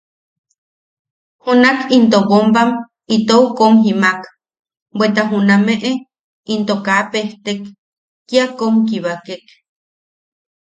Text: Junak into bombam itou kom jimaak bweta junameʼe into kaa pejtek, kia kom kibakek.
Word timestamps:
Junak 1.43 1.79
into 1.95 2.19
bombam 2.29 2.69
itou 3.15 3.43
kom 3.57 3.73
jimaak 3.85 4.21
bweta 4.97 5.21
junameʼe 5.29 5.91
into 6.53 6.73
kaa 6.85 7.03
pejtek, 7.11 7.59
kia 8.27 8.45
kom 8.57 8.73
kibakek. 8.87 9.43